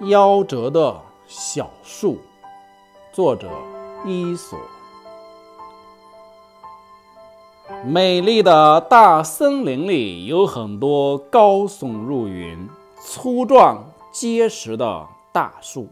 [0.00, 2.18] 夭折的小树，
[3.12, 3.48] 作者
[4.04, 4.58] 伊索。
[7.84, 12.68] 美丽的大森林里有很多高耸入云、
[13.00, 15.88] 粗壮结实的大树。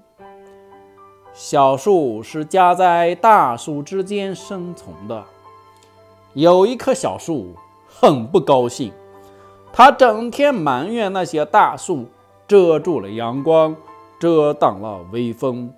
[1.33, 5.25] 小树是夹在大树之间生存的。
[6.35, 7.55] 有一棵小树
[7.87, 8.93] 很不高兴，
[9.73, 12.07] 它整天埋怨那些大树
[12.49, 13.75] 遮住了阳光，
[14.23, 15.69] 遮挡了微风。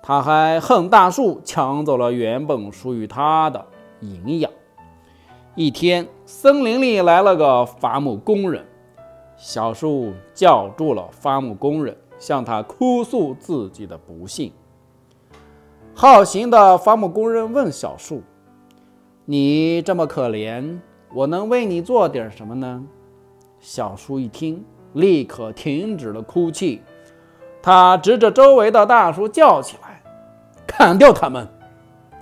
[0.00, 3.66] 他还恨大树抢走了原本属于他的
[3.98, 4.48] 营养。
[5.56, 8.64] 一天，森林里来了个伐木工人，
[9.36, 14.52] 小树叫住了伐木工人，向他哭诉自己的不幸。
[15.94, 18.22] 好心的伐木工人问小树
[19.26, 20.78] ：“你这么可怜，
[21.12, 22.84] 我能为你做点什么呢？”
[23.58, 26.80] 小树一听，立刻停止了哭泣。
[27.64, 30.02] 他指着周围的大树叫起来
[30.68, 31.48] ：“砍掉它们！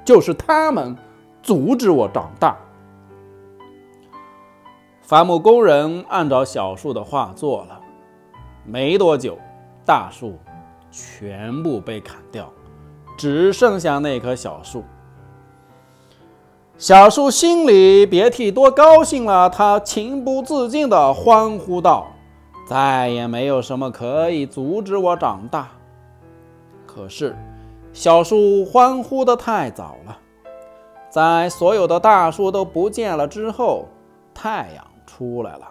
[0.04, 0.96] 就是他们
[1.42, 2.56] 阻止我长大。”
[5.02, 7.80] 伐木工人按照小树的话做了。
[8.64, 9.36] 没多久，
[9.84, 10.38] 大树
[10.92, 12.48] 全部被砍掉。
[13.18, 14.84] 只剩下那棵小树，
[16.78, 19.50] 小树心里别提多高兴了。
[19.50, 22.06] 他情不自禁地欢呼道
[22.66, 25.68] ：“再也没有什么可以阻止我长大。”
[26.86, 27.36] 可是，
[27.92, 30.18] 小树欢呼得太早了。
[31.10, 33.86] 在所有的大树都不见了之后，
[34.32, 35.68] 太阳出来了。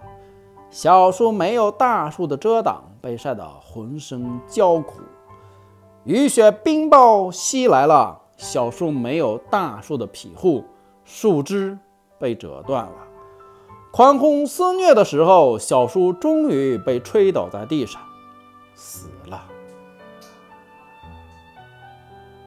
[0.69, 5.01] 小树没有大树的遮挡，被晒得浑身焦苦。
[6.03, 10.63] 雨雪冰雹袭来了，小树没有大树的庇护，
[11.03, 11.77] 树枝
[12.17, 12.93] 被折断了。
[13.91, 18.01] 狂轰肆虐的时候，小叔终于被吹倒在地上，
[18.73, 19.43] 死了。